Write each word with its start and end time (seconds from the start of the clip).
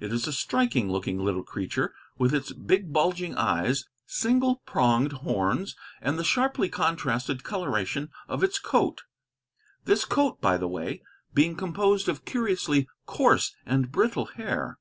It 0.00 0.12
is 0.12 0.26
a 0.26 0.34
striking 0.34 0.90
looking 0.90 1.18
little 1.18 1.42
creature, 1.42 1.94
with 2.18 2.34
its 2.34 2.52
big 2.52 2.92
bulging 2.92 3.34
eyes, 3.36 3.86
single 4.04 4.56
pronged 4.66 5.12
horns, 5.24 5.74
and 6.02 6.18
the 6.18 6.24
sharply 6.24 6.68
contrasted 6.68 7.42
coloration 7.42 8.10
of 8.28 8.44
its 8.44 8.58
coat; 8.58 9.04
this 9.86 10.04
coat, 10.04 10.42
by 10.42 10.58
the 10.58 10.68
way, 10.68 11.02
being 11.32 11.56
composed 11.56 12.06
of 12.10 12.26
curiously 12.26 12.86
coarse 13.06 13.56
and 13.64 13.90
brittle 13.90 14.26
hair. 14.26 14.76